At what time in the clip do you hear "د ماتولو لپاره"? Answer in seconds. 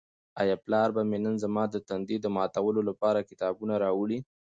2.21-3.27